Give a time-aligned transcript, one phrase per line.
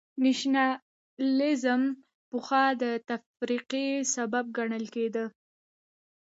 [0.23, 1.81] نېشنلېزم
[2.29, 5.25] پخوا د تفرقې سبب ګڼل کېده.